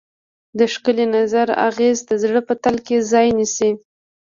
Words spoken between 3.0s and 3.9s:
ځای نیسي.